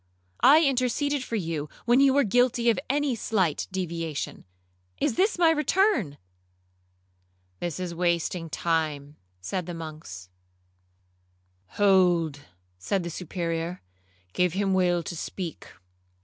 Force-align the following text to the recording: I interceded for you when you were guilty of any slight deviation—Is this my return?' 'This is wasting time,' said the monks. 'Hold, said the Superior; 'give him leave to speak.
I 0.41 0.63
interceded 0.63 1.23
for 1.23 1.35
you 1.35 1.69
when 1.85 1.99
you 1.99 2.11
were 2.15 2.23
guilty 2.23 2.71
of 2.71 2.79
any 2.89 3.13
slight 3.13 3.67
deviation—Is 3.71 5.13
this 5.15 5.37
my 5.37 5.51
return?' 5.51 6.17
'This 7.59 7.79
is 7.79 7.93
wasting 7.93 8.49
time,' 8.49 9.17
said 9.41 9.67
the 9.67 9.75
monks. 9.75 10.29
'Hold, 11.77 12.39
said 12.79 13.03
the 13.03 13.11
Superior; 13.11 13.83
'give 14.33 14.53
him 14.53 14.73
leave 14.73 15.03
to 15.03 15.15
speak. 15.15 15.67